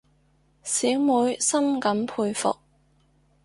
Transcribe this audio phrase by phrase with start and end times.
[0.63, 2.57] 小妹深感佩服